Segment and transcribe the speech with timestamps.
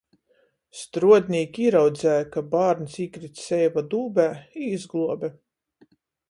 [0.77, 4.27] Struodnīki īraudzeja, ka bārns īkrits seiva dūbē,
[4.63, 5.31] i izgluobe.